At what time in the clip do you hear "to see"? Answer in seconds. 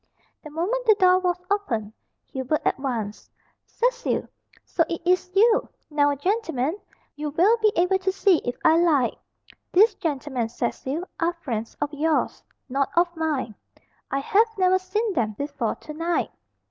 7.99-8.37